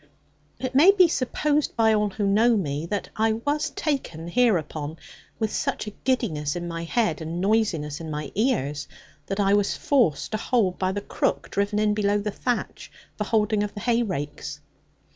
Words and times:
It 0.57 0.73
may 0.73 0.89
be 0.89 1.07
supposed 1.07 1.75
by 1.75 1.93
all 1.93 2.09
who 2.09 2.25
know 2.25 2.57
me, 2.57 2.87
that 2.87 3.09
I 3.17 3.33
was 3.33 3.69
taken 3.69 4.27
hereupon 4.27 4.97
with 5.37 5.53
such 5.53 5.85
a 5.85 5.91
giddiness 5.91 6.55
in 6.55 6.67
my 6.67 6.85
head 6.85 7.21
and 7.21 7.39
noisiness 7.39 7.99
in 8.01 8.09
my 8.09 8.31
ears, 8.33 8.87
that 9.27 9.39
I 9.39 9.53
was 9.53 9.77
forced 9.77 10.31
to 10.31 10.37
hold 10.37 10.79
by 10.79 10.91
the 10.91 11.01
crook 11.01 11.51
driven 11.51 11.77
in 11.77 11.93
below 11.93 12.17
the 12.17 12.31
thatch 12.31 12.91
for 13.15 13.25
holding 13.25 13.61
of 13.61 13.75
the 13.75 13.81
hay 13.81 14.01
rakes. 14.01 14.59